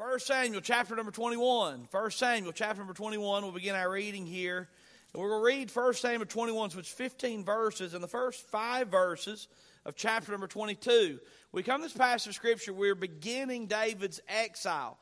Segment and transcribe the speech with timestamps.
[0.00, 1.88] 1 Samuel chapter number 21.
[1.90, 3.42] 1 Samuel chapter number 21.
[3.42, 4.66] We'll begin our reading here.
[5.12, 8.48] And we're going to read 1 Samuel 21, which is 15 verses, and the first
[8.48, 9.48] five verses
[9.84, 11.20] of chapter number 22.
[11.52, 14.96] We come to this passage of Scripture, we're beginning David's exile.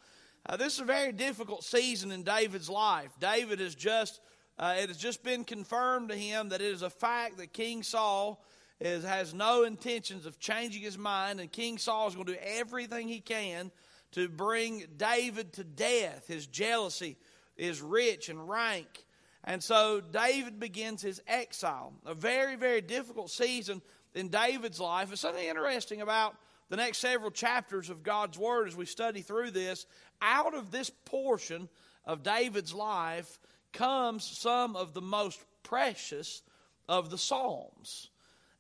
[0.45, 3.13] Uh, this is a very difficult season in David's life.
[3.21, 4.19] David has just,
[4.59, 7.85] uh, it has just been confirmed to him that it is a fact that King
[7.85, 8.45] Saul
[8.81, 12.39] is, has no intentions of changing his mind, and King Saul is going to do
[12.43, 13.71] everything he can
[14.13, 16.27] to bring David to death.
[16.29, 17.17] His jealousy
[17.57, 19.05] is rich and rank.
[19.45, 21.93] And so David begins his exile.
[22.05, 23.83] A very, very difficult season
[24.15, 25.13] in David's life.
[25.13, 26.37] It's something interesting about
[26.69, 29.87] the next several chapters of God's Word as we study through this.
[30.21, 31.69] Out of this portion
[32.05, 33.39] of David's life
[33.73, 36.43] comes some of the most precious
[36.89, 38.11] of the Psalms.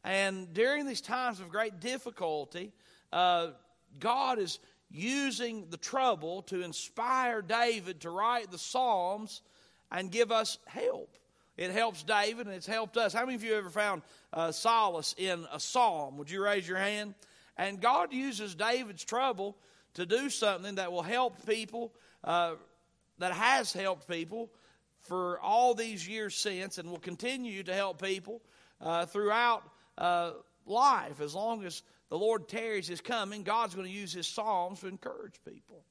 [0.05, 2.73] And during these times of great difficulty,
[3.12, 3.48] uh,
[3.98, 4.59] God is
[4.91, 9.42] using the trouble to inspire David to write the Psalms
[9.91, 11.17] and give us help.
[11.56, 13.12] It helps David and it's helped us.
[13.12, 16.17] How many of you ever found uh, solace in a psalm?
[16.17, 17.14] Would you raise your hand?
[17.56, 19.56] And God uses David's trouble
[19.95, 21.92] to do something that will help people,
[22.23, 22.55] uh,
[23.19, 24.50] that has helped people
[25.00, 28.41] for all these years since, and will continue to help people
[28.80, 29.64] uh, throughout
[29.97, 30.33] uh,
[30.64, 34.81] life as long as the Lord tarries his coming, God's going to use his Psalms
[34.81, 35.84] to encourage people.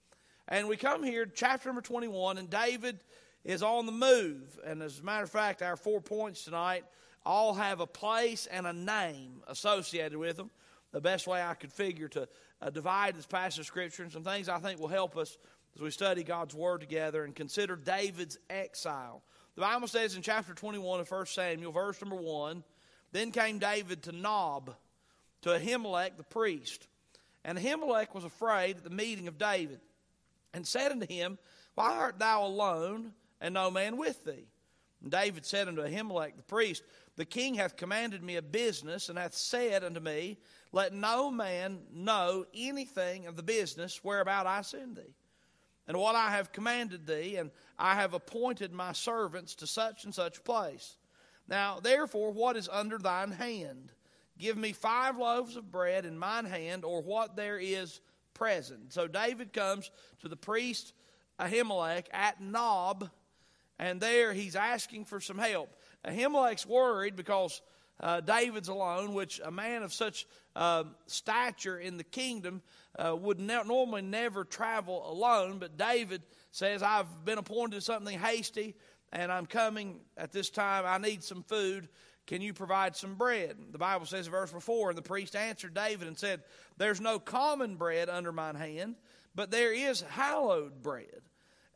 [0.47, 2.99] And we come here, chapter number 21, and David
[3.43, 4.59] is on the move.
[4.65, 6.85] And as a matter of fact, our four points tonight
[7.25, 10.49] all have a place and a name associated with them.
[10.93, 12.27] The best way I could figure to
[12.61, 15.37] uh, divide this passage of Scripture and some things I think will help us
[15.75, 19.21] as we study God's Word together and consider David's exile.
[19.55, 22.63] The Bible says in chapter 21 of 1 Samuel, verse number 1,
[23.11, 24.73] Then came David to Nob
[25.41, 26.87] to Ahimelech the priest.
[27.43, 29.79] And Ahimelech was afraid at the meeting of David,
[30.53, 31.37] and said unto him,
[31.75, 34.47] Why art thou alone, and no man with thee?
[35.01, 36.83] And David said unto Ahimelech the priest,
[37.15, 40.37] The king hath commanded me a business, and hath said unto me,
[40.71, 45.13] Let no man know anything of the business whereabout I send thee.
[45.87, 50.13] And what I have commanded thee, and I have appointed my servants to such and
[50.13, 50.97] such place.
[51.47, 53.93] Now, therefore, what is under thine hand?
[54.37, 57.99] Give me five loaves of bread in mine hand, or what there is
[58.33, 58.93] present.
[58.93, 59.89] So David comes
[60.21, 60.93] to the priest
[61.39, 63.09] Ahimelech at Nob,
[63.79, 65.75] and there he's asking for some help.
[66.05, 67.61] Ahimelech's worried because
[67.99, 72.61] uh, David's alone, which a man of such uh, stature in the kingdom
[72.97, 75.57] uh, would ne- normally never travel alone.
[75.59, 76.21] But David
[76.51, 78.75] says, I've been appointed to something hasty,
[79.11, 80.83] and I'm coming at this time.
[80.85, 81.87] I need some food.
[82.27, 83.55] Can you provide some bread?
[83.71, 86.43] The Bible says in verse 4 And the priest answered David and said,
[86.77, 88.95] There's no common bread under mine hand,
[89.33, 91.21] but there is hallowed bread.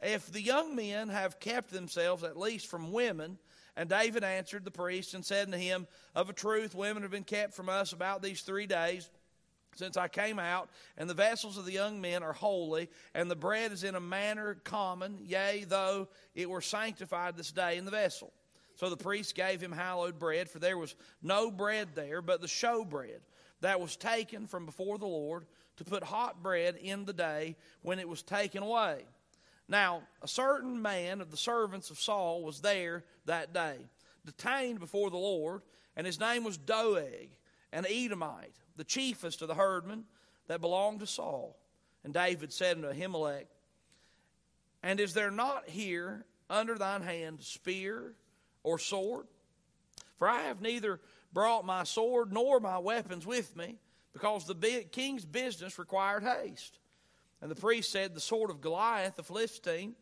[0.01, 3.37] If the young men have kept themselves at least from women,
[3.77, 7.23] and David answered the priest and said to him, Of a truth, women have been
[7.23, 9.09] kept from us about these three days
[9.75, 13.37] since I came out, and the vessels of the young men are holy, and the
[13.37, 17.91] bread is in a manner common, yea, though it were sanctified this day in the
[17.91, 18.33] vessel.
[18.81, 22.47] So the priest gave him hallowed bread, for there was no bread there but the
[22.47, 23.19] showbread
[23.59, 25.45] that was taken from before the Lord
[25.77, 29.03] to put hot bread in the day when it was taken away.
[29.67, 33.77] Now, a certain man of the servants of Saul was there that day,
[34.25, 35.61] detained before the Lord,
[35.95, 37.29] and his name was Doeg,
[37.71, 40.05] an Edomite, the chiefest of the herdmen
[40.47, 41.55] that belonged to Saul.
[42.03, 43.45] And David said unto Ahimelech,
[44.81, 48.15] And is there not here under thine hand spear
[48.63, 49.27] or sword.
[50.17, 50.99] For I have neither
[51.33, 53.77] brought my sword nor my weapons with me,
[54.13, 56.77] because the king's business required haste.
[57.41, 59.95] And the priest said, The sword of Goliath the Philistine,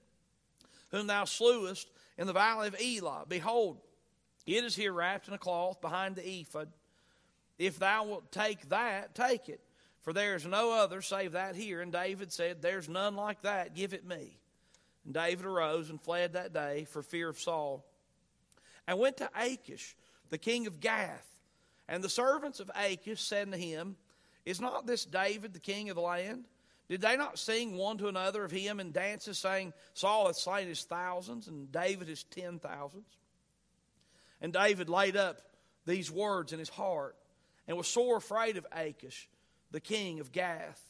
[0.92, 3.80] whom thou slewest in the valley of Elah, behold,
[4.46, 6.70] it is here wrapped in a cloth behind the ephod.
[7.58, 9.62] If thou wilt take that, take it.
[10.02, 11.82] For there is no other save that here.
[11.82, 14.40] And David said, There's none like that, give it me.
[15.06, 17.86] And David arose and fled that day for fear of Saul
[18.90, 19.96] and went to Achish,
[20.32, 21.28] the king of Gath.
[21.88, 23.96] And the servants of Achish said to him,
[24.48, 26.46] Is not this David the king of the land?
[26.90, 30.68] Did they not sing one to another of him in dances, saying, Saul hath slain
[30.68, 33.06] his thousands, and David his ten thousands?
[34.42, 35.40] And David laid up
[35.86, 37.16] these words in his heart,
[37.68, 39.30] and was sore afraid of Achish,
[39.70, 40.82] the king of Gath.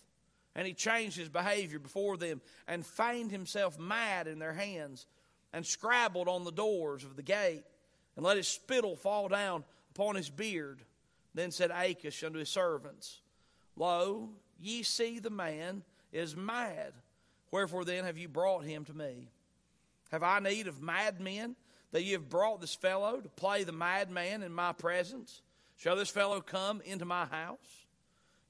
[0.56, 5.06] And he changed his behavior before them, and feigned himself mad in their hands,
[5.51, 7.66] and scrabbled on the doors of the gate
[8.19, 9.63] and let his spittle fall down
[9.95, 10.81] upon his beard.
[11.33, 13.21] Then said Achish unto his servants,
[13.77, 16.92] Lo, ye see the man is mad.
[17.50, 19.30] Wherefore then have you brought him to me?
[20.12, 21.56] Have I need of madmen
[21.94, 25.42] that ye have brought this fellow to play the madman in my presence?
[25.77, 27.86] Shall this fellow come into my house?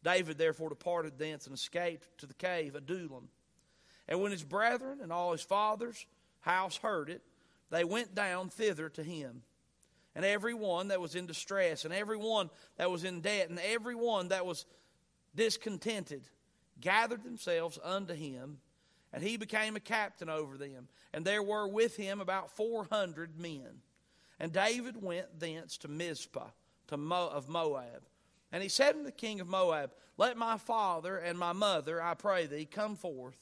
[0.03, 3.29] David therefore departed thence and escaped to the cave of Adullam.
[4.07, 6.07] And when his brethren and all his father's
[6.39, 7.21] house heard it,
[7.69, 9.43] they went down thither to him.
[10.19, 13.57] And every one that was in distress, and every one that was in debt, and
[13.57, 14.65] every one that was
[15.33, 16.27] discontented,
[16.81, 18.57] gathered themselves unto him,
[19.13, 20.89] and he became a captain over them.
[21.13, 23.79] And there were with him about four hundred men.
[24.41, 26.49] And David went thence to Mizpah
[26.87, 28.03] to Mo- of Moab.
[28.51, 32.13] And he said unto the king of Moab, Let my father and my mother, I
[32.13, 33.39] pray thee, come forth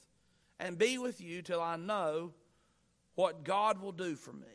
[0.60, 2.36] and be with you till I know
[3.16, 4.46] what God will do for me.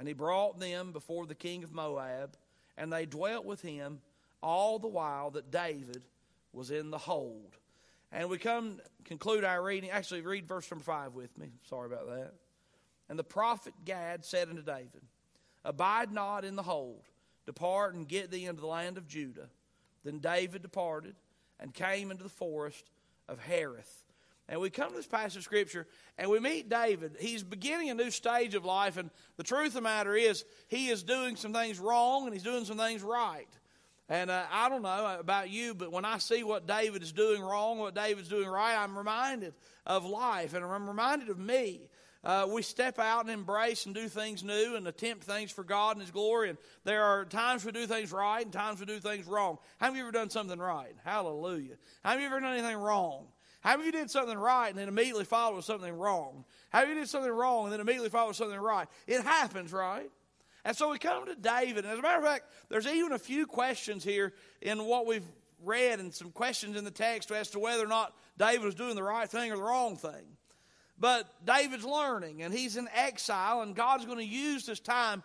[0.00, 2.34] And he brought them before the king of Moab,
[2.78, 4.00] and they dwelt with him
[4.42, 6.04] all the while that David
[6.54, 7.58] was in the hold.
[8.10, 9.90] And we come conclude our reading.
[9.90, 11.50] Actually, read verse number five with me.
[11.68, 12.32] Sorry about that.
[13.10, 15.02] And the prophet Gad said unto David,
[15.66, 17.02] Abide not in the hold,
[17.44, 19.50] depart and get thee into the land of Judah.
[20.02, 21.14] Then David departed
[21.60, 22.88] and came into the forest
[23.28, 24.04] of Hereth.
[24.50, 25.86] And we come to this passage of Scripture
[26.18, 27.16] and we meet David.
[27.20, 30.88] He's beginning a new stage of life, and the truth of the matter is, he
[30.88, 33.48] is doing some things wrong and he's doing some things right.
[34.08, 37.40] And uh, I don't know about you, but when I see what David is doing
[37.40, 39.54] wrong, what David's doing right, I'm reminded
[39.86, 41.82] of life and I'm reminded of me.
[42.24, 45.92] Uh, we step out and embrace and do things new and attempt things for God
[45.92, 46.50] and His glory.
[46.50, 49.58] And there are times we do things right and times we do things wrong.
[49.78, 50.94] Have you ever done something right?
[51.04, 51.76] Hallelujah.
[52.04, 53.28] Have you ever done anything wrong?
[53.60, 56.44] Have you did something right and then immediately followed with something wrong?
[56.70, 58.88] Have you did something wrong and then immediately followed with something right?
[59.06, 60.10] It happens, right?
[60.64, 61.84] And so we come to David.
[61.84, 65.26] And as a matter of fact, there's even a few questions here in what we've
[65.62, 68.94] read and some questions in the text as to whether or not David was doing
[68.94, 70.36] the right thing or the wrong thing.
[70.98, 75.22] But David's learning, and he's in exile, and God's going to use this time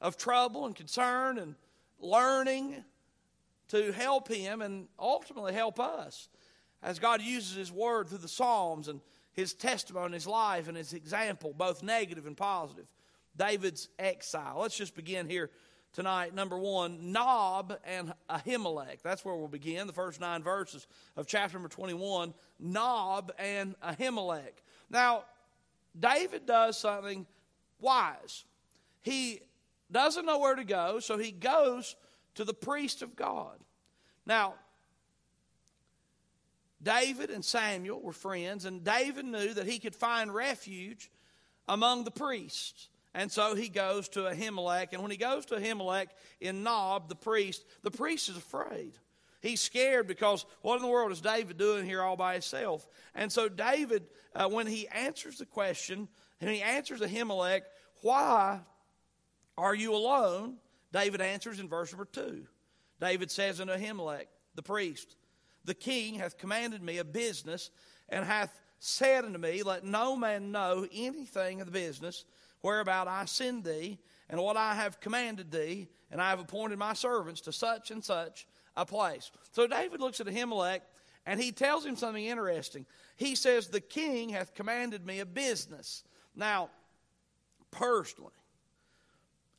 [0.00, 1.54] of trouble and concern and
[2.00, 2.82] learning
[3.68, 6.28] to help him and ultimately help us
[6.82, 9.00] as God uses His Word through the Psalms and
[9.32, 12.86] His testimony, His life, and His example, both negative and positive.
[13.36, 14.58] David's exile.
[14.60, 15.50] Let's just begin here
[15.92, 16.34] tonight.
[16.34, 19.02] Number one, Nob and Ahimelech.
[19.02, 20.86] That's where we'll begin, the first nine verses
[21.16, 22.34] of chapter number 21.
[22.58, 24.52] Nob and Ahimelech.
[24.90, 25.24] Now,
[25.98, 27.26] David does something
[27.80, 28.44] wise.
[29.02, 29.40] He
[29.90, 31.96] doesn't know where to go, so he goes
[32.34, 33.58] to the priest of God.
[34.24, 34.54] Now,
[36.82, 41.10] David and Samuel were friends, and David knew that he could find refuge
[41.68, 42.88] among the priests.
[43.14, 44.88] And so he goes to Ahimelech.
[44.92, 46.08] And when he goes to Ahimelech
[46.40, 48.92] in Nob, the priest, the priest is afraid.
[49.40, 52.86] He's scared because what in the world is David doing here all by himself?
[53.14, 56.08] And so David, uh, when he answers the question,
[56.40, 57.62] and he answers Ahimelech,
[58.02, 58.60] why
[59.58, 60.56] are you alone?
[60.92, 62.46] David answers in verse number two.
[63.00, 65.16] David says unto Ahimelech, the priest,
[65.64, 67.70] The king hath commanded me a business,
[68.08, 72.24] and hath said unto me, Let no man know anything of the business
[72.62, 73.98] whereabout I send thee,
[74.28, 78.04] and what I have commanded thee, and I have appointed my servants to such and
[78.04, 79.30] such a place.
[79.52, 80.80] So David looks at Ahimelech,
[81.26, 82.86] and he tells him something interesting.
[83.16, 86.04] He says, The king hath commanded me a business.
[86.34, 86.70] Now,
[87.70, 88.32] personally,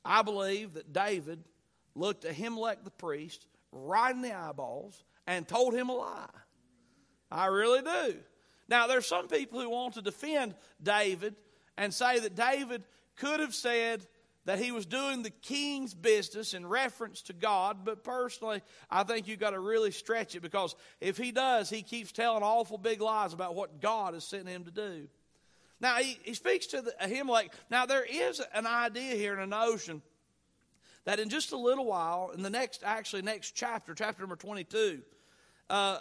[0.04, 1.44] I believe that David
[1.96, 6.26] looked Ahimelech the priest right in the eyeballs and told him a lie.
[7.32, 8.16] I really do.
[8.68, 11.36] Now, there's some people who want to defend David
[11.78, 12.84] and say that David
[13.16, 14.06] could have said
[14.46, 19.28] that he was doing the king's business in reference to God, but personally, I think
[19.28, 23.02] you've got to really stretch it because if he does, he keeps telling awful big
[23.02, 25.08] lies about what God has sent him to do.
[25.80, 29.42] Now, he, he speaks to the, him like, now there is an idea here and
[29.42, 30.02] a notion
[31.06, 35.02] that in just a little while, in the next, actually, next chapter, chapter number 22,
[35.70, 36.00] uh,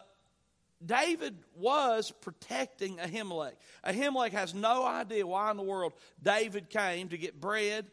[0.84, 3.54] David was protecting Ahimelech.
[3.84, 5.92] Ahimelech has no idea why in the world
[6.22, 7.86] David came to get bread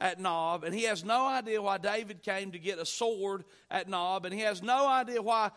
[0.00, 3.88] at Nob, and he has no idea why David came to get a sword at
[3.88, 5.50] Nob, and he has no idea why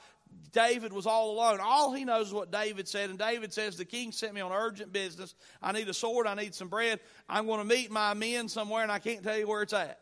[0.51, 1.60] David was all alone.
[1.62, 4.51] All he knows is what David said, and David says, The king sent me on
[4.51, 5.36] urgent business.
[5.62, 7.00] I need a sword, I need some bread.
[7.29, 10.00] I'm going to meet my men somewhere, and I can't tell you where it's at.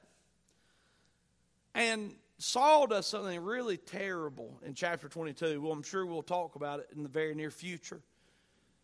[1.79, 5.61] And Saul does something really terrible in chapter 22.
[5.61, 8.01] Well, I'm sure we'll talk about it in the very near future.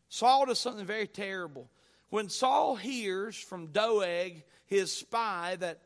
[0.08, 1.70] Saul does something very terrible.
[2.10, 5.82] When Saul hears from Doeg, his spy, that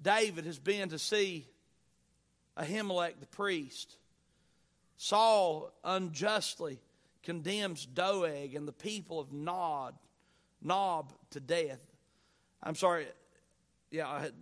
[0.00, 1.48] David has been to see
[2.56, 3.96] Ahimelech the priest,
[4.96, 6.78] Saul unjustly
[7.24, 9.96] condemns Doeg and the people of Nod,
[10.62, 11.80] Nob to death.
[12.62, 13.08] I'm sorry,
[13.90, 14.34] yeah, I had,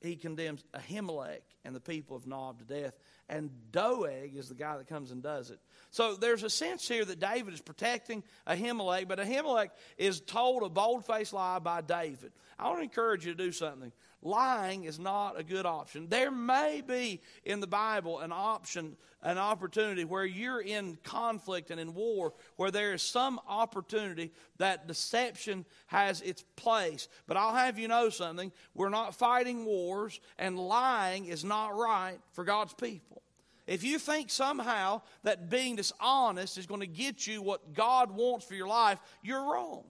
[0.00, 2.94] he condemns Ahimelech and the people of Nob to death.
[3.28, 5.58] And Doeg is the guy that comes and does it.
[5.90, 10.68] So there's a sense here that David is protecting Ahimelech, but Ahimelech is told a
[10.68, 12.32] bold faced lie by David.
[12.58, 16.08] I want to encourage you to do something lying is not a good option.
[16.08, 21.80] There may be in the Bible an option, an opportunity where you're in conflict and
[21.80, 27.08] in war, where there is some opportunity that deception has its place.
[27.26, 32.18] But I'll have you know something we're not fighting wars, and lying is not right
[32.32, 33.22] for God's people.
[33.66, 38.46] If you think somehow that being dishonest is going to get you what God wants
[38.46, 39.84] for your life, you're wrong.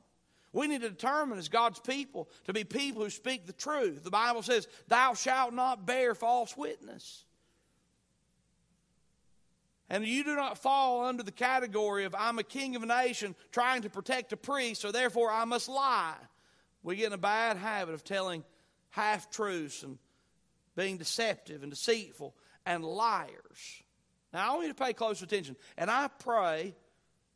[0.53, 4.03] We need to determine as God's people to be people who speak the truth.
[4.03, 7.25] The Bible says, Thou shalt not bear false witness.
[9.91, 13.35] And you do not fall under the category of I'm a king of a nation
[13.53, 16.17] trying to protect a priest, so therefore I must lie.
[16.83, 18.45] We get in a bad habit of telling
[18.91, 19.99] half truths and
[20.77, 23.83] being deceptive and deceitful and liars.
[24.33, 25.57] Now, I want you to pay close attention.
[25.77, 26.75] And I pray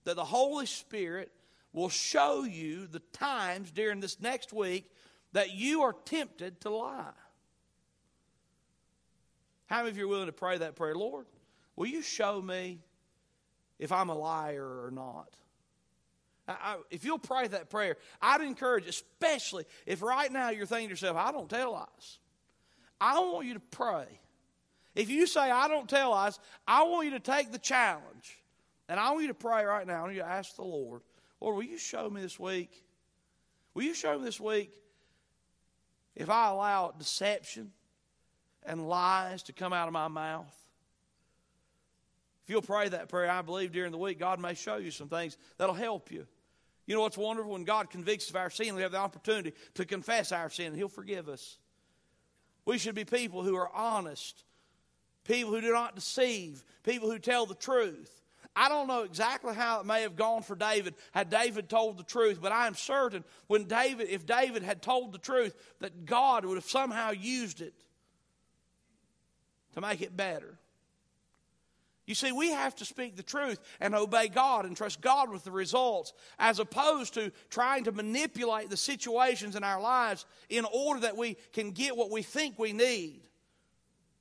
[0.04, 1.32] that the Holy Spirit
[1.72, 4.90] will show you the times during this next week
[5.32, 7.12] that you are tempted to lie.
[9.66, 10.94] How many of you are willing to pray that prayer?
[10.94, 11.26] Lord,
[11.76, 12.80] will you show me
[13.78, 15.34] if I'm a liar or not?
[16.46, 20.92] I, if you'll pray that prayer, I'd encourage, especially if right now you're thinking to
[20.92, 22.18] yourself, I don't tell lies.
[23.00, 24.06] I want you to pray.
[24.94, 28.42] If you say, I don't tell lies, I want you to take the challenge.
[28.88, 30.00] And I want you to pray right now.
[30.00, 31.00] I want you to ask the Lord
[31.42, 32.70] Lord, will you show me this week?
[33.74, 34.72] Will you show me this week
[36.14, 37.72] if I allow deception
[38.64, 40.54] and lies to come out of my mouth?
[42.44, 45.08] If you'll pray that prayer, I believe during the week, God may show you some
[45.08, 46.28] things that'll help you.
[46.86, 47.52] You know what's wonderful?
[47.52, 50.76] When God convicts of our sin, we have the opportunity to confess our sin, and
[50.76, 51.58] He'll forgive us.
[52.64, 54.44] We should be people who are honest,
[55.24, 58.21] people who do not deceive, people who tell the truth.
[58.54, 62.04] I don't know exactly how it may have gone for David had David told the
[62.04, 66.44] truth, but I am certain when David, if David had told the truth, that God
[66.44, 67.74] would have somehow used it
[69.74, 70.58] to make it better.
[72.04, 75.44] You see, we have to speak the truth and obey God and trust God with
[75.44, 81.00] the results, as opposed to trying to manipulate the situations in our lives in order
[81.00, 83.22] that we can get what we think we need.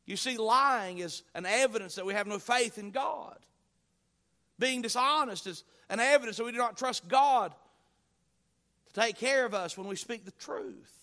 [0.05, 3.37] You see, lying is an evidence that we have no faith in God.
[4.61, 7.51] Being dishonest is an evidence that we do not trust God
[8.93, 10.93] to take care of us when we speak the truth.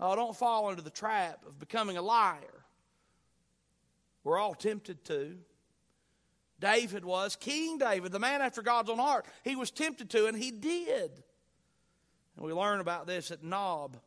[0.00, 2.64] Oh, don't fall into the trap of becoming a liar.
[4.24, 5.36] We're all tempted to.
[6.58, 9.26] David was, King David, the man after God's own heart.
[9.44, 11.10] He was tempted to, and he did.
[12.36, 13.98] And we learn about this at Nob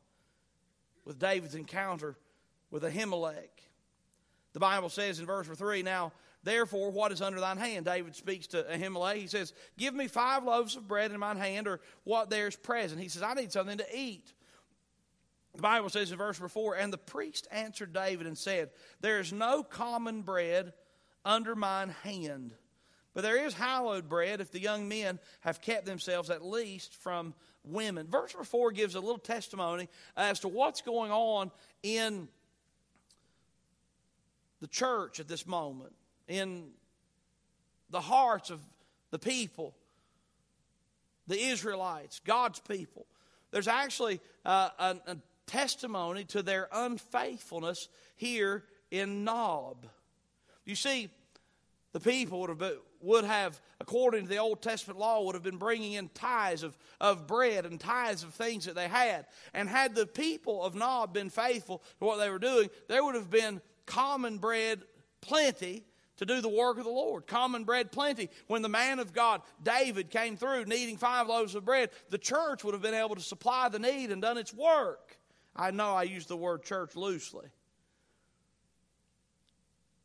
[1.05, 2.17] with David's encounter
[2.71, 3.49] with Ahimelech.
[4.53, 6.11] The Bible says in verse 3 Now
[6.43, 7.85] Therefore, what is under thine hand?
[7.85, 9.15] David speaks to Ahimelech.
[9.15, 12.55] He says, Give me five loaves of bread in mine hand, or what there is
[12.55, 13.01] present.
[13.01, 14.33] He says, I need something to eat.
[15.55, 18.69] The Bible says in verse 4 And the priest answered David and said,
[19.01, 20.71] There is no common bread
[21.25, 22.53] under mine hand,
[23.13, 27.33] but there is hallowed bread if the young men have kept themselves at least from
[27.65, 28.07] women.
[28.07, 31.51] Verse 4 gives a little testimony as to what's going on
[31.83, 32.29] in
[34.61, 35.93] the church at this moment
[36.29, 36.69] in
[37.89, 38.61] the hearts of
[39.11, 39.75] the people,
[41.27, 43.07] the Israelites, God's people.
[43.51, 45.17] There's actually uh, a, a
[45.47, 49.87] testimony to their unfaithfulness here in Nob.
[50.65, 51.09] You see,
[51.93, 55.57] the people would have, would have, according to the Old Testament law, would have been
[55.57, 59.25] bringing in tithes of, of bread and tithes of things that they had.
[59.55, 63.15] And had the people of Nob been faithful to what they were doing, there would
[63.15, 64.83] have been common bread
[65.21, 65.83] plenty
[66.19, 67.27] to do the work of the Lord.
[67.27, 68.29] Common bread plenty.
[68.47, 72.63] When the man of God, David, came through needing five loaves of bread, the church
[72.63, 75.17] would have been able to supply the need and done its work.
[75.55, 77.47] I know I use the word church loosely.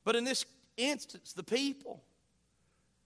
[0.04, 2.00] But in this instance, the people,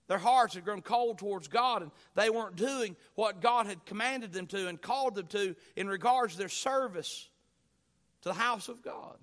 [0.07, 4.35] their hearts had grown cold towards God, and they weren't doing what God had commanded
[4.35, 7.27] them to and called them to in regards to their service
[8.21, 9.17] to the house of God.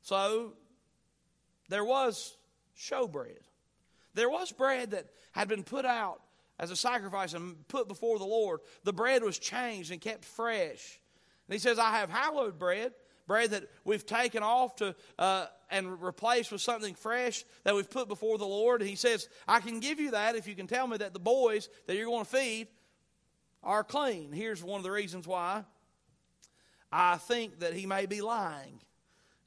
[0.00, 0.54] So
[1.70, 2.36] there was
[2.78, 3.40] showbread.
[4.14, 6.20] There was bread that had been put out
[6.58, 8.60] as a sacrifice and put before the Lord.
[8.84, 11.00] The bread was changed and kept fresh.
[11.48, 12.92] And he says, I have hallowed bread,
[13.26, 18.08] bread that we've taken off to uh, and replaced with something fresh that we've put
[18.08, 18.82] before the Lord.
[18.82, 21.68] He says, I can give you that if you can tell me that the boys
[21.86, 22.66] that you're going to feed
[23.62, 24.32] are clean.
[24.32, 25.64] Here's one of the reasons why.
[26.92, 28.80] I think that he may be lying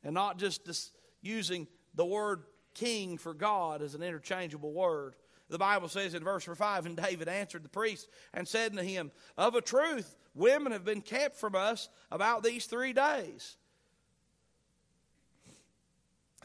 [0.03, 5.15] and not just using the word king for God is an interchangeable word.
[5.49, 9.11] The Bible says in verse 5 And David answered the priest and said unto him,
[9.37, 13.57] Of a truth, women have been kept from us about these three days.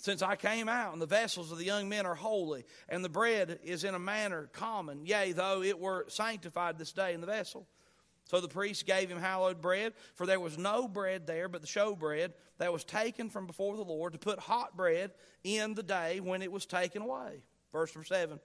[0.01, 3.09] Since I came out, and the vessels of the young men are holy, and the
[3.09, 7.27] bread is in a manner common, yea, though it were sanctified this day in the
[7.27, 7.67] vessel.
[8.29, 11.67] So the priest gave him hallowed bread, for there was no bread there but the
[11.67, 15.13] show bread that was taken from before the Lord to put hot bread
[15.45, 17.43] in the day when it was taken away.
[17.73, 18.39] Verse 7.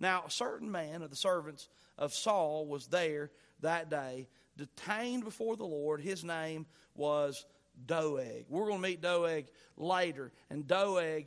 [0.00, 1.68] Now, a certain man of the servants
[1.98, 3.30] of Saul was there
[3.60, 6.00] that day, detained before the Lord.
[6.00, 7.44] His name was
[7.84, 8.46] Doeg.
[8.48, 10.32] We're going to meet Doeg later.
[10.48, 11.26] And Doeg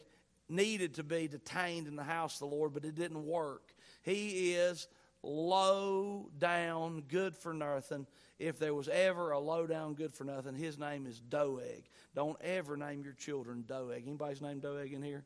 [0.50, 3.74] needed to be detained in the house of the Lord, but it didn't work.
[4.01, 4.88] He is
[5.24, 8.08] low down, good for nothing.
[8.40, 11.84] If there was ever a low down, good for nothing, his name is Doeg.
[12.16, 14.04] Don't ever name your children Doeg.
[14.08, 15.24] Anybody's name Doeg in here?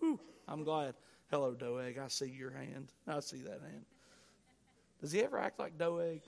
[0.00, 0.94] Whew, I'm glad.
[1.30, 1.98] Hello, Doeg.
[1.98, 2.92] I see your hand.
[3.06, 3.84] I see that hand.
[5.00, 6.20] Does he ever act like Doeg?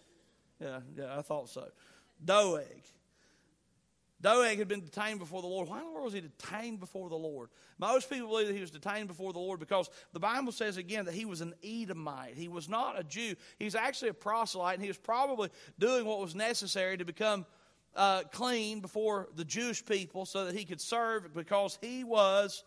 [0.61, 1.69] Yeah, yeah, I thought so.
[2.25, 2.83] Doeg.
[4.23, 5.69] Doeg had been detained before the Lord.
[5.69, 7.49] Why in the world was he detained before the Lord?
[7.79, 11.07] Most people believe that he was detained before the Lord because the Bible says again
[11.07, 12.35] that he was an Edomite.
[12.37, 13.35] He was not a Jew.
[13.59, 15.49] He's actually a proselyte, and he was probably
[15.79, 17.47] doing what was necessary to become
[17.97, 22.63] uh, clean before the Jewish people so that he could serve because he was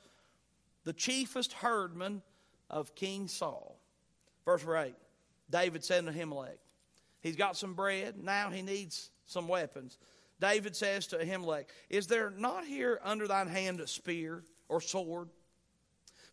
[0.84, 2.22] the chiefest herdman
[2.70, 3.80] of King Saul.
[4.46, 4.96] Verse 8
[5.50, 6.58] David said to Ahimelech,
[7.22, 9.98] He's got some bread, now he needs some weapons.
[10.44, 15.30] David says to Ahimelech, Is there not here under thine hand a spear or sword?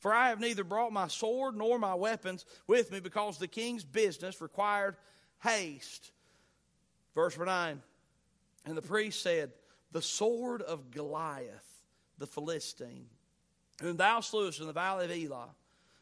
[0.00, 3.84] For I have neither brought my sword nor my weapons with me because the king's
[3.84, 4.96] business required
[5.44, 6.10] haste.
[7.14, 7.80] Verse 9
[8.66, 9.52] And the priest said,
[9.92, 11.84] The sword of Goliath,
[12.18, 13.06] the Philistine,
[13.80, 15.54] whom thou slewest in the valley of Elah.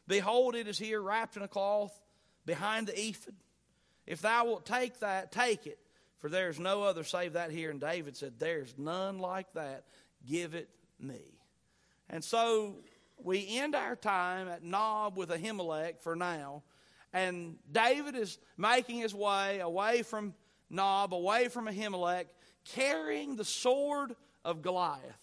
[0.07, 1.95] Behold, it is here wrapped in a cloth
[2.43, 3.35] behind the ephod.
[4.07, 5.77] If thou wilt take that, take it
[6.19, 7.71] for there is no other save that here.
[7.71, 9.85] And David said, There's none like that.
[10.27, 11.21] Give it me.
[12.09, 12.75] And so
[13.23, 16.63] we end our time at Nob with Ahimelech for now.
[17.13, 20.33] And David is making his way away from
[20.69, 22.25] Nob, away from Ahimelech,
[22.65, 25.17] carrying the sword of Goliath.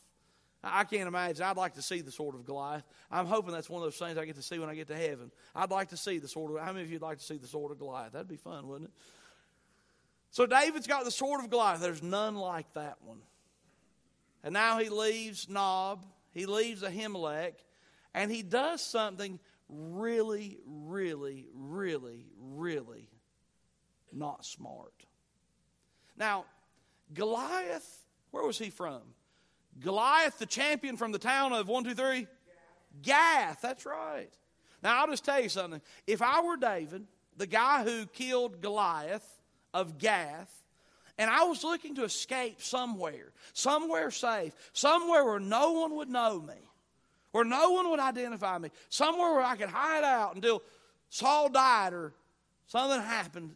[0.65, 1.45] I can't imagine.
[1.45, 2.83] I'd like to see the sword of Goliath.
[3.11, 4.97] I'm hoping that's one of those things I get to see when I get to
[4.97, 5.31] heaven.
[5.55, 6.65] I'd like to see the sword of.
[6.65, 8.13] How many of you'd like to see the sword of Goliath?
[8.13, 8.97] That'd be fun, wouldn't it?
[10.37, 11.81] So David's got the sword of Goliath.
[11.81, 13.21] There's none like that one.
[14.45, 17.55] And now he leaves Nob, he leaves Ahimelech,
[18.13, 23.09] and he does something really, really, really, really
[24.13, 25.07] not smart.
[26.19, 26.45] Now,
[27.15, 29.01] Goliath, where was he from?
[29.81, 32.27] Goliath, the champion from the town of 123?
[33.01, 34.37] Gath, that's right.
[34.83, 35.81] Now, I'll just tell you something.
[36.07, 37.07] If I were David,
[37.39, 39.36] the guy who killed Goliath,
[39.77, 40.51] of Gath,
[41.19, 46.41] and I was looking to escape somewhere, somewhere safe, somewhere where no one would know
[46.41, 46.55] me,
[47.33, 50.63] where no one would identify me, somewhere where I could hide out until
[51.11, 52.15] Saul died or
[52.69, 53.55] something happened.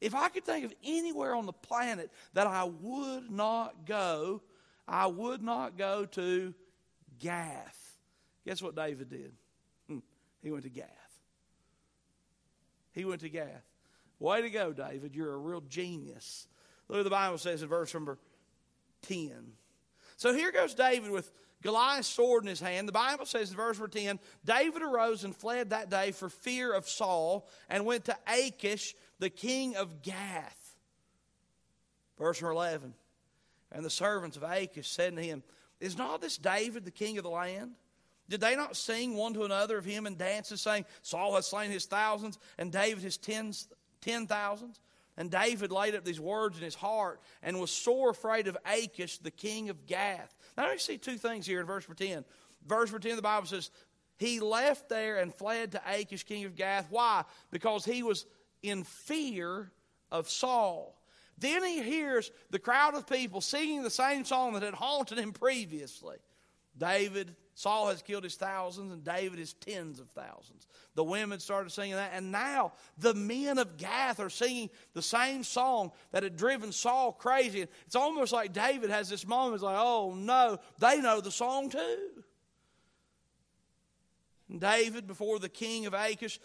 [0.00, 4.40] If I could think of anywhere on the planet that I would not go,
[4.86, 6.54] I would not go to
[7.18, 7.98] Gath.
[8.46, 9.32] Guess what David did?
[9.88, 9.98] Hmm.
[10.42, 10.86] He went to Gath.
[12.92, 13.64] He went to Gath.
[14.20, 15.14] Way to go, David.
[15.14, 16.46] You're a real genius.
[16.88, 18.18] Look what the Bible says in verse number
[19.02, 19.32] 10.
[20.16, 22.86] So here goes David with Goliath's sword in his hand.
[22.86, 26.72] The Bible says in verse number 10 David arose and fled that day for fear
[26.72, 30.76] of Saul and went to Achish, the king of Gath.
[32.18, 32.92] Verse number 11
[33.72, 35.42] And the servants of Achish said to him,
[35.80, 37.72] Is not this David the king of the land?
[38.28, 41.70] Did they not sing one to another of him in dances, saying, Saul has slain
[41.70, 43.66] his thousands and David his tens
[44.00, 44.80] ten thousands.
[45.16, 49.18] And David laid up these words in his heart and was sore afraid of Achish,
[49.18, 50.34] the king of Gath.
[50.56, 52.24] Now, let me see two things here in verse 10.
[52.66, 53.70] Verse 10, of the Bible says,
[54.16, 56.86] He left there and fled to Achish, king of Gath.
[56.88, 57.24] Why?
[57.50, 58.24] Because he was
[58.62, 59.70] in fear
[60.10, 60.96] of Saul.
[61.36, 65.32] Then he hears the crowd of people singing the same song that had haunted him
[65.32, 66.16] previously.
[66.80, 70.66] David Saul has killed his thousands and David his tens of thousands.
[70.94, 75.44] The women started singing that, and now the men of Gath are singing the same
[75.44, 77.66] song that had driven Saul crazy.
[77.86, 81.68] It's almost like David has this moment, it's like, oh no, they know the song
[81.68, 82.24] too.
[84.48, 86.40] And David, before the king of Achish,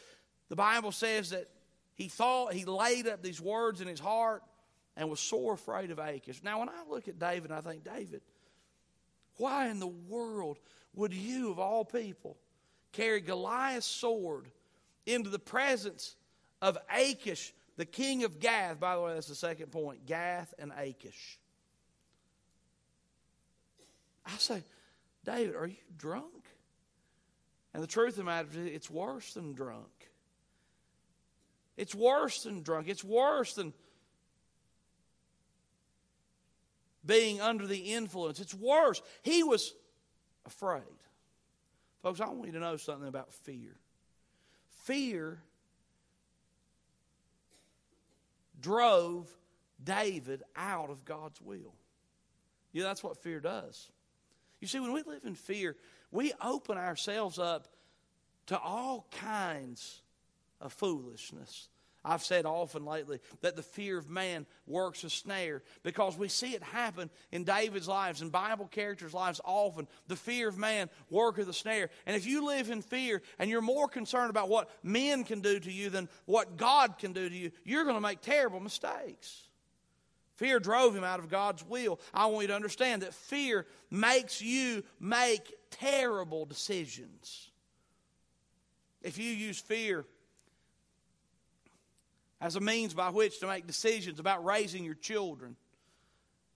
[0.50, 1.50] the Bible says that
[1.96, 4.44] he thought, he laid up these words in his heart
[4.98, 6.44] and was sore afraid of Achish.
[6.44, 8.22] Now, when I look at David, I think, David,
[9.38, 10.58] why in the world
[10.96, 12.38] would you, of all people,
[12.92, 14.48] carry Goliath's sword
[15.06, 16.16] into the presence
[16.62, 18.80] of Achish, the king of Gath?
[18.80, 21.38] By the way, that's the second point Gath and Achish.
[24.26, 24.64] I say,
[25.24, 26.32] David, are you drunk?
[27.74, 30.10] And the truth of the matter is, it's worse than drunk.
[31.78, 32.88] It's worse than drunk.
[32.88, 33.74] It's worse than
[37.06, 38.40] being under the influence.
[38.40, 39.02] It's worse.
[39.22, 39.74] He was
[40.46, 40.84] afraid.
[42.02, 43.76] Folks, I want you to know something about fear.
[44.84, 45.40] Fear
[48.60, 49.28] drove
[49.84, 51.74] David out of God's will.
[52.72, 53.90] Yeah, that's what fear does.
[54.60, 55.76] You see, when we live in fear,
[56.12, 57.68] we open ourselves up
[58.48, 60.02] to all kinds
[60.62, 61.70] of foolishness.
[62.06, 66.54] I've said often lately that the fear of man works a snare because we see
[66.54, 69.88] it happen in David's lives and Bible characters' lives often.
[70.08, 71.90] The fear of man worketh a snare.
[72.06, 75.60] And if you live in fear and you're more concerned about what men can do
[75.60, 79.42] to you than what God can do to you, you're going to make terrible mistakes.
[80.36, 82.00] Fear drove him out of God's will.
[82.14, 87.50] I want you to understand that fear makes you make terrible decisions.
[89.02, 90.06] If you use fear
[92.46, 95.56] as a means by which to make decisions about raising your children,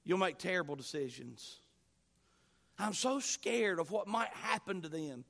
[0.04, 1.62] you'll make terrible decisions.
[2.78, 5.26] I'm so scared of what might happen to them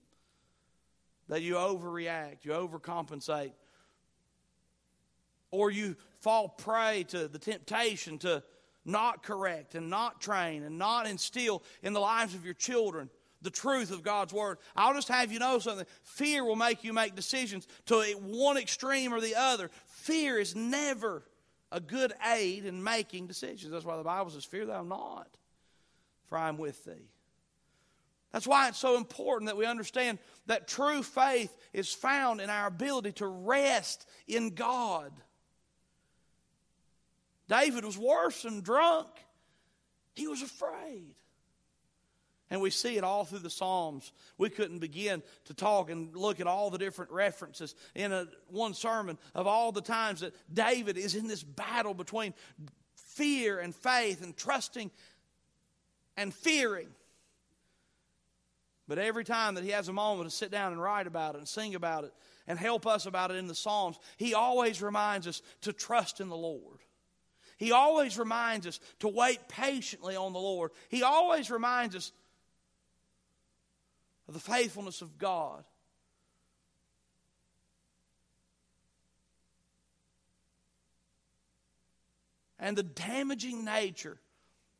[1.29, 3.53] that you overreact, you overcompensate,
[5.49, 8.43] or you fall prey to the temptation to
[8.83, 13.09] not correct and not train and not instill in the lives of your children
[13.41, 14.57] the truth of God's Word.
[14.75, 15.85] I'll just have you know something.
[16.03, 19.69] Fear will make you make decisions to one extreme or the other.
[19.85, 21.23] Fear is never
[21.71, 23.71] a good aid in making decisions.
[23.71, 25.27] That's why the Bible says, Fear thou not,
[26.27, 27.09] for I am with thee.
[28.31, 32.67] That's why it's so important that we understand that true faith is found in our
[32.67, 35.11] ability to rest in God.
[37.47, 39.07] David was worse than drunk,
[40.15, 41.15] he was afraid.
[42.49, 44.11] And we see it all through the Psalms.
[44.37, 48.73] We couldn't begin to talk and look at all the different references in a, one
[48.73, 52.33] sermon of all the times that David is in this battle between
[52.95, 54.89] fear and faith and trusting
[56.17, 56.87] and fearing.
[58.87, 61.37] But every time that he has a moment to sit down and write about it
[61.37, 62.13] and sing about it
[62.47, 66.29] and help us about it in the Psalms, he always reminds us to trust in
[66.29, 66.79] the Lord.
[67.57, 70.71] He always reminds us to wait patiently on the Lord.
[70.87, 72.11] He always reminds us
[74.29, 75.63] of the faithfulness of God.
[82.59, 84.19] And the damaging nature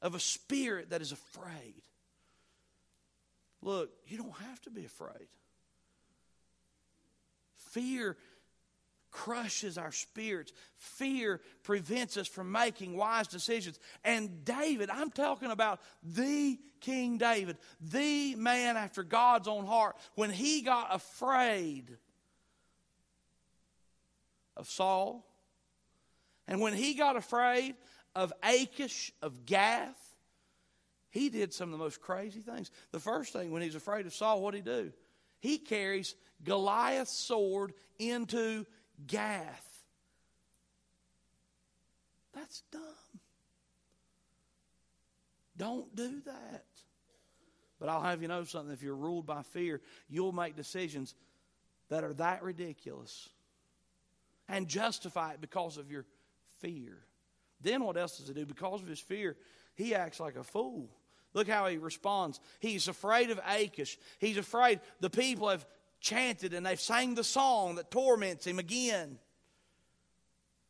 [0.04, 1.82] of a spirit that is afraid.
[3.64, 5.30] Look, you don't have to be afraid.
[7.72, 8.18] Fear
[9.12, 10.52] crushes our spirits.
[10.76, 13.80] Fear prevents us from making wise decisions.
[14.04, 20.30] And David, I'm talking about the King David, the man after God's own heart, when
[20.30, 21.98] he got afraid
[24.56, 25.26] of Saul,
[26.48, 27.76] and when he got afraid
[28.16, 29.96] of Achish of Gath,
[31.12, 32.72] he did some of the most crazy things.
[32.92, 34.94] The first thing, when he's afraid of Saul, what did he do?
[35.40, 38.66] He carries Goliath's sword into
[39.08, 39.66] Gath.
[42.34, 42.82] That's dumb.
[45.58, 46.66] Don't do that.
[47.80, 51.16] But I'll have you know something if you're ruled by fear, you'll make decisions
[51.90, 53.30] that are that ridiculous
[54.48, 56.06] and justify it because of your
[56.60, 56.98] fear.
[57.62, 58.46] Then what else does he do?
[58.46, 59.36] Because of his fear,
[59.76, 60.90] he acts like a fool.
[61.34, 62.40] Look how he responds.
[62.60, 63.98] He's afraid of Achish.
[64.18, 65.66] He's afraid the people have
[66.00, 69.20] chanted and they've sang the song that torments him again.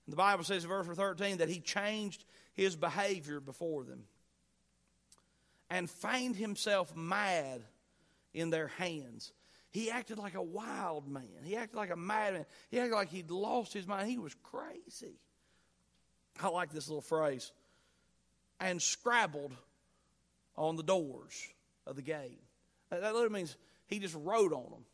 [0.08, 4.04] The Bible says in verse 13 that he changed his behavior before them
[5.70, 7.62] and feigned himself mad
[8.34, 9.32] in their hands.
[9.72, 11.44] He acted like a wild man.
[11.44, 12.46] He acted like a madman.
[12.70, 14.10] He acted like he'd lost his mind.
[14.10, 15.20] He was crazy.
[16.42, 17.52] I like this little phrase.
[18.60, 19.54] And scrabbled
[20.58, 21.48] on the doors
[21.86, 22.42] of the gate.
[22.90, 24.86] That literally means he just wrote on them.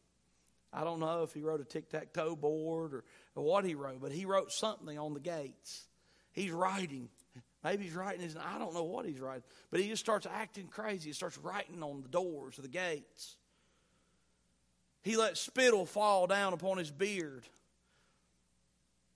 [0.76, 3.76] I don't know if he wrote a tic tac toe board or, or what he
[3.76, 5.88] wrote, but he wrote something on the gates.
[6.34, 7.08] He's writing.
[7.64, 10.68] Maybe he's writing his, I don't know what he's writing, but he just starts acting
[10.68, 11.10] crazy.
[11.10, 13.38] He starts writing on the doors of the gates.
[15.02, 17.48] He let spittle fall down upon his beard.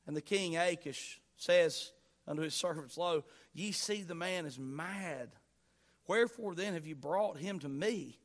[0.08, 1.92] And the king Achish says
[2.26, 5.30] unto his servants, Lo, ye see the man is mad.
[6.08, 8.18] Wherefore then have you brought him to me?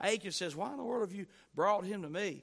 [0.00, 2.42] Achish says, Why in the world have you brought him to me?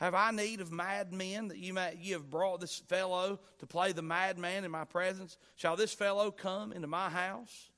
[0.00, 3.66] Have I need of mad men that you, may, you have brought this fellow to
[3.66, 5.36] play the madman in my presence?
[5.56, 7.68] Shall this fellow come into my house?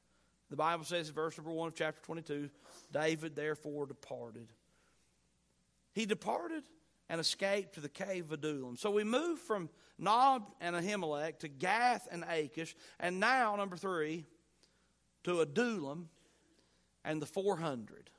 [0.48, 2.48] The Bible says in verse number 1 of chapter 22
[2.92, 4.52] David therefore departed.
[5.94, 6.62] He departed
[7.08, 8.76] and escaped to the cave of Adullam.
[8.76, 14.26] So we move from Nob and Ahimelech to Gath and Achish, and now, number three,
[15.24, 16.08] to Adullam
[17.04, 18.10] and the 400.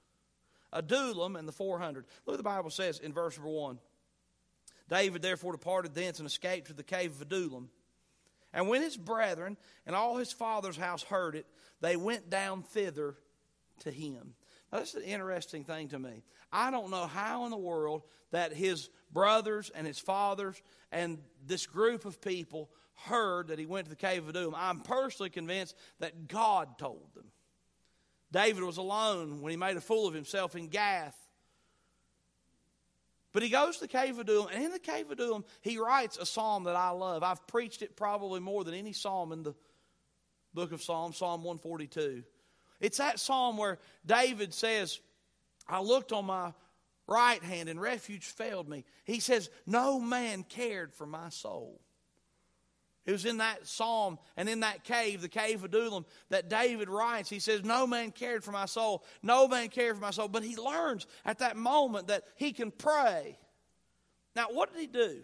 [0.74, 2.06] Adullam and the 400.
[2.26, 3.80] Look what the Bible says in verse number 1.
[4.94, 7.70] David therefore departed thence and escaped to the cave of Adullam.
[8.54, 11.48] And when his brethren and all his father's house heard it,
[11.82, 13.16] they went down thither
[13.80, 14.36] to him.
[14.72, 16.22] Now, this is an interesting thing to me.
[16.52, 21.66] I don't know how in the world that his brothers and his fathers and this
[21.66, 22.70] group of people
[23.06, 24.54] heard that he went to the cave of Adullam.
[24.56, 27.32] I'm personally convinced that God told them.
[28.32, 31.18] David was alone when he made a fool of himself in Gath.
[33.34, 35.80] But he goes to the cave of Adullam, and in the cave of Adullam, he
[35.80, 37.24] writes a psalm that I love.
[37.24, 39.56] I've preached it probably more than any psalm in the
[40.54, 42.24] book of Psalms, Psalm 142.
[42.80, 45.00] It's that psalm where David says,
[45.68, 46.54] I looked on my
[47.08, 48.86] right hand and refuge failed me.
[49.04, 51.82] He says, No man cared for my soul.
[53.06, 56.90] It was in that psalm and in that cave, the cave of Adullam, that David
[56.90, 57.30] writes.
[57.30, 59.04] He says, No man cared for my soul.
[59.22, 60.30] No man cared for my soul.
[60.30, 63.38] But he learns at that moment that he can pray.
[64.36, 65.24] Now, what did he do?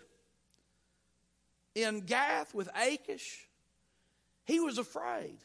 [1.75, 3.47] In Gath with Achish,
[4.43, 5.37] he was afraid.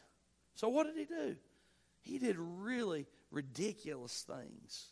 [0.55, 1.35] So, what did he do?
[2.01, 4.87] He did really ridiculous things.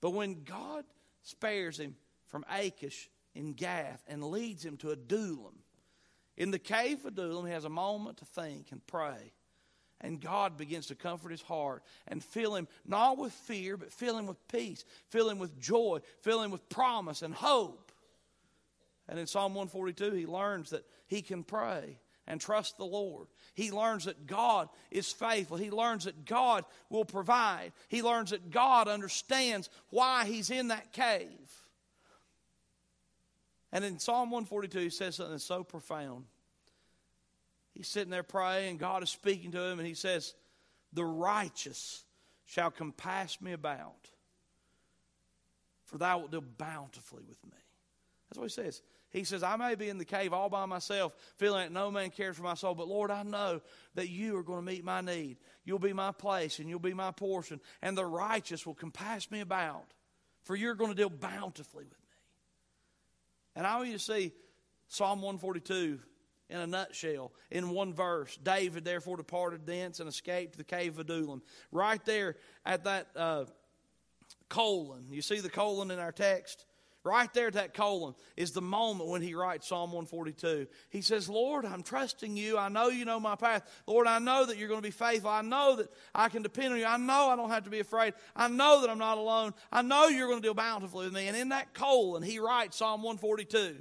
[0.00, 0.84] But when God
[1.22, 5.58] spares him from Achish in Gath and leads him to a Adullam,
[6.38, 9.32] in the cave of Adullam, he has a moment to think and pray.
[10.00, 14.16] And God begins to comfort his heart and fill him not with fear, but fill
[14.16, 17.90] him with peace, fill him with joy, fill him with promise and hope.
[19.08, 21.98] And in Psalm 142, he learns that he can pray
[22.28, 23.26] and trust the Lord.
[23.54, 25.56] He learns that God is faithful.
[25.56, 27.72] He learns that God will provide.
[27.88, 31.50] He learns that God understands why he's in that cave.
[33.72, 36.24] And in Psalm 142, he says something so profound.
[37.74, 40.34] He's sitting there praying, and God is speaking to him, and he says,
[40.92, 42.04] The righteous
[42.46, 44.08] shall compass me about,
[45.84, 47.58] for thou wilt deal bountifully with me.
[48.28, 48.82] That's what he says.
[49.10, 52.10] He says, I may be in the cave all by myself, feeling that no man
[52.10, 53.60] cares for my soul, but Lord, I know
[53.94, 55.38] that you are going to meet my need.
[55.64, 59.40] You'll be my place and you'll be my portion, and the righteous will compass me
[59.40, 59.94] about,
[60.42, 61.97] for you're going to deal bountifully with me.
[63.58, 64.32] And I want you to see
[64.86, 65.98] Psalm 142
[66.48, 68.38] in a nutshell, in one verse.
[68.40, 71.42] David therefore departed thence and escaped to the cave of Adullam.
[71.72, 73.46] Right there at that uh,
[74.48, 76.66] colon, you see the colon in our text?
[77.08, 80.66] Right there at that colon is the moment when he writes Psalm 142.
[80.90, 82.58] He says, Lord, I'm trusting you.
[82.58, 83.66] I know you know my path.
[83.86, 85.30] Lord, I know that you're going to be faithful.
[85.30, 86.84] I know that I can depend on you.
[86.84, 88.12] I know I don't have to be afraid.
[88.36, 89.54] I know that I'm not alone.
[89.72, 91.28] I know you're going to deal bountifully with me.
[91.28, 93.76] And in that colon, he writes Psalm 142.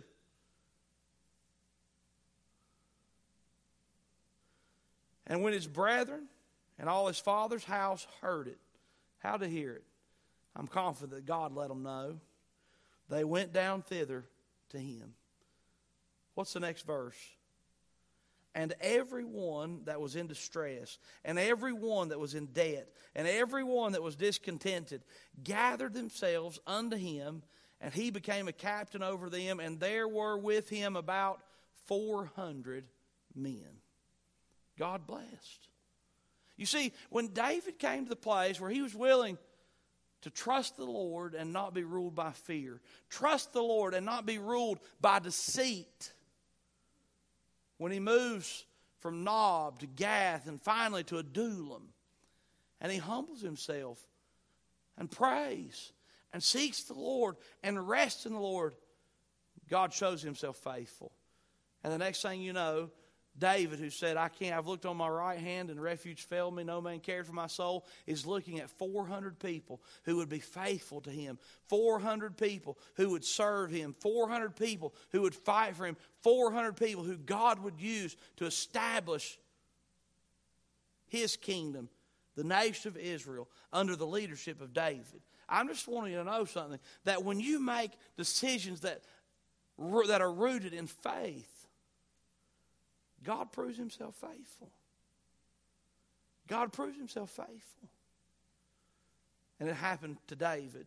[5.28, 6.28] And when his brethren
[6.80, 8.60] and all his father's house heard it,
[9.20, 9.84] how to hear it?
[10.56, 12.22] I'm confident that God let them know.
[13.10, 14.26] They went down thither
[14.70, 15.14] to him.
[16.36, 17.18] What's the next verse?
[18.54, 24.02] And everyone that was in distress, and everyone that was in debt, and everyone that
[24.02, 25.04] was discontented
[25.44, 27.44] gathered themselves unto him,
[27.80, 31.42] and he became a captain over them, and there were with him about
[31.86, 32.86] 400
[33.36, 33.82] men.
[34.78, 35.70] God blessed.
[36.56, 39.38] You see, when David came to the place where he was willing
[40.22, 42.82] to trust the Lord and not be ruled by fear.
[43.10, 46.12] Trust the Lord and not be ruled by deceit.
[47.78, 48.66] When he moves
[49.00, 51.90] from Nob to Gath and finally to Adullam,
[52.82, 54.00] and he humbles himself
[54.98, 55.92] and prays
[56.34, 58.74] and seeks the Lord and rests in the Lord,
[59.70, 61.12] God shows himself faithful.
[61.84, 62.90] And the next thing you know,
[63.40, 66.64] David, who said, I can't, I've looked on my right hand and refuge failed me,
[66.64, 71.02] no man cared for my soul, is looking at 400 people who would be faithful
[71.02, 75.98] to him, 400 people who would serve him, 400 people who would fight for him,
[76.24, 79.38] 400 people who God would use to establish
[81.08, 81.90] his kingdom,
[82.36, 85.22] the nation of Israel, under the leadership of David.
[85.50, 89.02] I'm just wanting you to know something that when you make decisions that,
[90.08, 91.57] that are rooted in faith,
[93.24, 94.70] God proves himself faithful.
[96.48, 97.90] God proves himself faithful.
[99.60, 100.86] And it happened to David,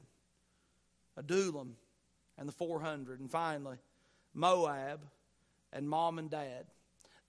[1.16, 1.76] Adullam,
[2.38, 3.76] and the 400, and finally
[4.32, 5.00] Moab
[5.72, 6.66] and mom and dad.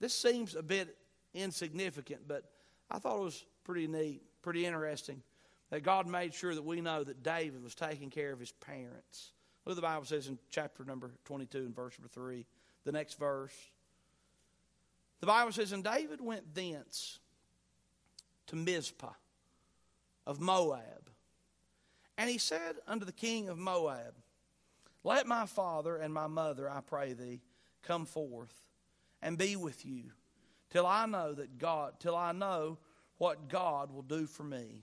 [0.00, 0.96] This seems a bit
[1.34, 2.44] insignificant, but
[2.90, 5.22] I thought it was pretty neat, pretty interesting
[5.70, 9.32] that God made sure that we know that David was taking care of his parents.
[9.64, 12.44] Look what the Bible says in chapter number 22 and verse number 3.
[12.84, 13.54] The next verse.
[15.22, 17.20] The Bible says, And David went thence
[18.48, 19.12] to Mizpah
[20.26, 21.10] of Moab.
[22.18, 24.14] And he said unto the king of Moab,
[25.04, 27.40] Let my father and my mother, I pray thee,
[27.84, 28.52] come forth
[29.22, 30.10] and be with you
[30.70, 32.78] till I know that God, till I know
[33.18, 34.82] what God will do for me.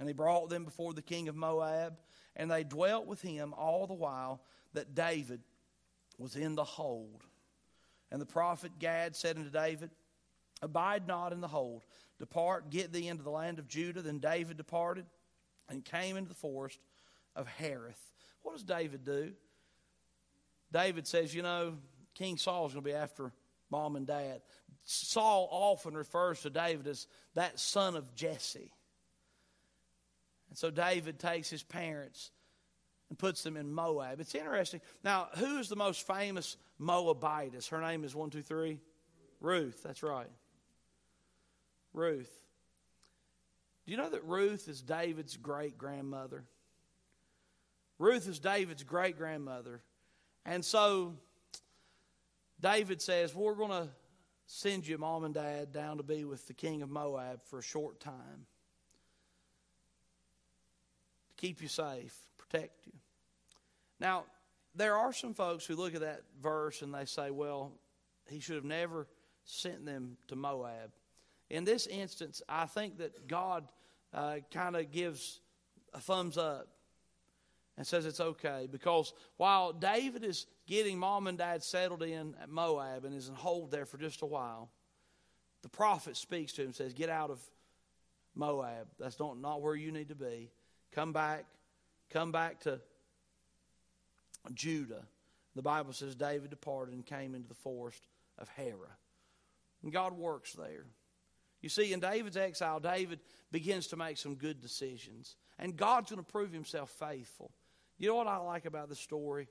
[0.00, 1.96] And he brought them before the king of Moab,
[2.34, 5.40] and they dwelt with him all the while that David
[6.18, 7.22] was in the hold.
[8.10, 9.90] And the prophet Gad said unto David,
[10.62, 11.84] Abide not in the hold.
[12.18, 14.02] Depart, get thee into the land of Judah.
[14.02, 15.06] Then David departed
[15.68, 16.80] and came into the forest
[17.36, 18.00] of Hereth.
[18.42, 19.32] What does David do?
[20.72, 21.74] David says, You know,
[22.14, 23.32] King Saul's going to be after
[23.70, 24.40] mom and dad.
[24.84, 28.72] Saul often refers to David as that son of Jesse.
[30.48, 32.30] And so David takes his parents
[33.08, 34.20] and puts them in Moab.
[34.20, 34.80] It's interesting.
[35.02, 37.68] Now, who is the most famous Moabitess?
[37.68, 38.80] Her name is one, two, three.
[39.40, 39.82] Ruth.
[39.82, 40.30] That's right.
[41.92, 42.30] Ruth.
[43.86, 46.44] Do you know that Ruth is David's great grandmother?
[47.98, 49.80] Ruth is David's great grandmother.
[50.44, 51.14] And so
[52.60, 53.88] David says, We're going to
[54.46, 57.62] send you, mom and dad, down to be with the king of Moab for a
[57.62, 58.46] short time
[61.28, 62.92] to keep you safe protect you.
[64.00, 64.24] Now,
[64.74, 67.72] there are some folks who look at that verse and they say, well,
[68.28, 69.06] he should have never
[69.44, 70.92] sent them to Moab.
[71.50, 73.70] In this instance, I think that God
[74.12, 75.40] uh, kind of gives
[75.94, 76.68] a thumbs up
[77.76, 82.50] and says it's okay because while David is getting mom and dad settled in at
[82.50, 84.68] Moab and is in hold there for just a while,
[85.62, 87.40] the prophet speaks to him and says, Get out of
[88.34, 88.86] Moab.
[88.98, 90.50] That's not, not where you need to be.
[90.92, 91.46] Come back
[92.10, 92.80] come back to
[94.54, 95.04] Judah.
[95.54, 98.06] The Bible says David departed and came into the forest
[98.38, 98.88] of Hereth.
[99.82, 100.86] And God works there.
[101.60, 103.18] You see, in David's exile, David
[103.50, 105.36] begins to make some good decisions.
[105.58, 107.50] And God's going to prove himself faithful.
[107.98, 109.48] You know what I like about the story?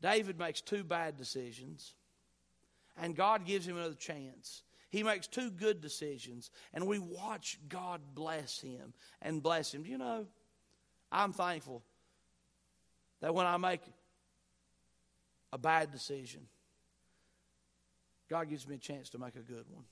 [0.00, 1.94] David makes two bad decisions,
[2.98, 4.62] and God gives him another chance.
[4.90, 9.82] He makes two good decisions, and we watch God bless him and bless him.
[9.82, 10.26] Do you know?
[11.10, 11.82] I'm thankful
[13.20, 13.80] that when I make
[15.52, 16.42] a bad decision,
[18.28, 19.84] God gives me a chance to make a good one.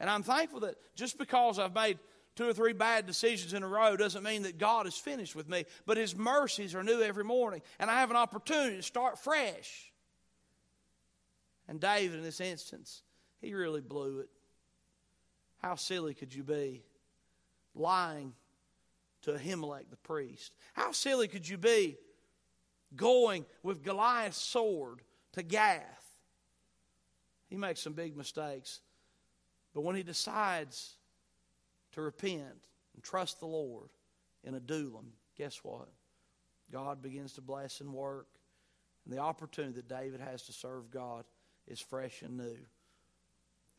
[0.00, 1.98] And I'm thankful that just because I've made
[2.34, 5.48] two or three bad decisions in a row doesn't mean that God is finished with
[5.48, 9.18] me, but His mercies are new every morning, and I have an opportunity to start
[9.18, 9.90] fresh.
[11.68, 13.02] And David, in this instance,
[13.40, 14.28] he really blew it.
[15.58, 16.84] How silly could you be
[17.74, 18.34] lying
[19.26, 20.54] to Ahimelech the priest.
[20.72, 21.98] How silly could you be
[22.94, 25.82] going with Goliath's sword to Gath?
[27.48, 28.80] He makes some big mistakes.
[29.74, 30.94] But when he decides
[31.92, 33.90] to repent and trust the Lord
[34.44, 35.88] in Adullam, guess what?
[36.72, 38.28] God begins to bless and work.
[39.04, 41.24] And the opportunity that David has to serve God
[41.66, 42.58] is fresh and new.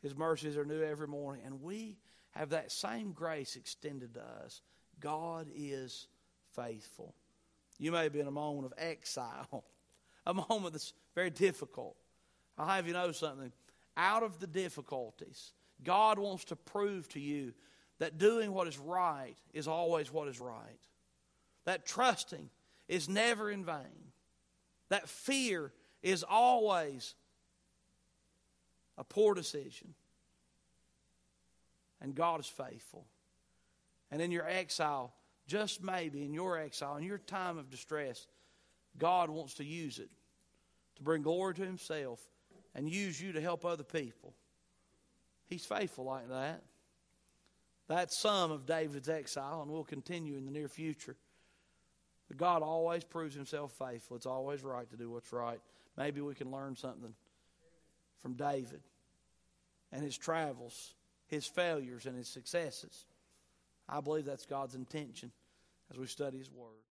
[0.02, 1.42] His mercies are new every morning.
[1.44, 1.98] And we
[2.30, 4.62] have that same grace extended to us.
[5.00, 6.06] God is
[6.54, 7.14] faithful.
[7.78, 9.64] You may be in a moment of exile,
[10.26, 11.96] a moment that's very difficult.
[12.56, 13.52] I'll have you know something.
[13.96, 15.52] Out of the difficulties,
[15.84, 17.52] God wants to prove to you
[17.98, 20.80] that doing what is right is always what is right.
[21.64, 22.48] That trusting
[22.88, 24.12] is never in vain.
[24.88, 27.14] That fear is always
[28.96, 29.94] a poor decision.
[32.00, 33.06] And God is faithful.
[34.10, 35.12] And in your exile,
[35.46, 38.26] just maybe in your exile, in your time of distress,
[38.96, 40.10] God wants to use it
[40.96, 42.20] to bring glory to Himself
[42.74, 44.34] and use you to help other people.
[45.46, 46.62] He's faithful like that.
[47.88, 51.16] That's some of David's exile, and will continue in the near future.
[52.28, 54.16] But God always proves himself faithful.
[54.16, 55.60] It's always right to do what's right.
[55.96, 57.14] Maybe we can learn something
[58.20, 58.82] from David
[59.90, 60.94] and his travels,
[61.26, 63.06] his failures, and his successes.
[63.88, 65.32] I believe that's God's intention
[65.90, 66.87] as we study his word.